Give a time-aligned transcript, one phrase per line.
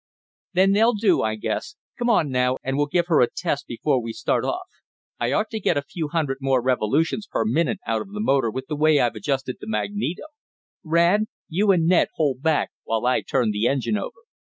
[0.53, 1.75] "Then they'll do, I guess.
[1.99, 4.65] Come on now, and we'll give her a test before we start off.
[5.19, 8.49] I ought to get a few hundred more revolutions per minute out of the motor
[8.49, 10.23] with the way I've adjusted the magneto.
[10.83, 14.17] Rad, you and Ned hold back, while I turn the engine over."